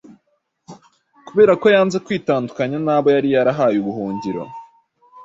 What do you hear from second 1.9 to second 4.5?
kwitandukanya n’abo yari yahaye ubuhungiro